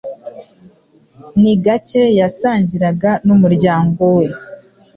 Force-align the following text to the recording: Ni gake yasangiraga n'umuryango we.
Ni 1.41 1.53
gake 1.63 2.03
yasangiraga 2.19 3.11
n'umuryango 3.25 4.01
we. 4.15 4.25